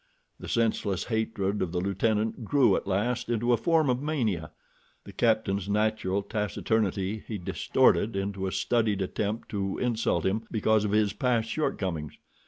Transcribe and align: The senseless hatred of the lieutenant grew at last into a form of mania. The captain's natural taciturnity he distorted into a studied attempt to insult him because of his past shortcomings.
The 0.39 0.47
senseless 0.49 1.03
hatred 1.03 1.61
of 1.61 1.71
the 1.71 1.79
lieutenant 1.79 2.43
grew 2.43 2.75
at 2.75 2.87
last 2.87 3.29
into 3.29 3.53
a 3.53 3.55
form 3.57 3.87
of 3.87 4.01
mania. 4.01 4.49
The 5.03 5.13
captain's 5.13 5.69
natural 5.69 6.23
taciturnity 6.23 7.23
he 7.27 7.37
distorted 7.37 8.15
into 8.15 8.47
a 8.47 8.51
studied 8.51 9.03
attempt 9.03 9.49
to 9.49 9.77
insult 9.77 10.25
him 10.25 10.47
because 10.49 10.85
of 10.85 10.91
his 10.91 11.13
past 11.13 11.49
shortcomings. 11.51 12.13